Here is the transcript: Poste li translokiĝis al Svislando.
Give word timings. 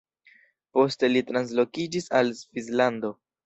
Poste 0.77 1.11
li 1.11 1.23
translokiĝis 1.29 2.11
al 2.23 2.35
Svislando. 2.43 3.17